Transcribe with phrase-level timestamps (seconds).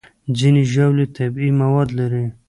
[0.37, 2.25] ځینې ژاولې طبیعي مواد لري.